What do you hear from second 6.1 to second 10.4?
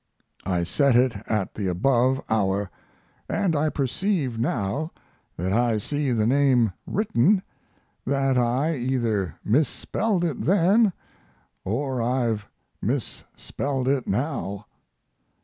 the name written, that I either misspelled